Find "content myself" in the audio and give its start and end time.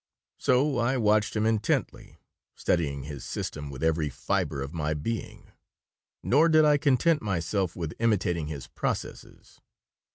6.79-7.75